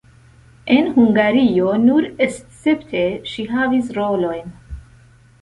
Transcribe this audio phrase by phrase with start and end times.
[0.75, 3.05] En Hungario nur escepte
[3.35, 4.51] ŝi havis rolojn.